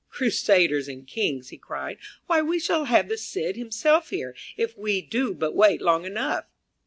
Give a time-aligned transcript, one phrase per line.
[0.09, 4.99] "Crusaders and kings," he cried; "why, we shall have the Cid himself here, if we
[4.99, 6.45] do but wait long enough."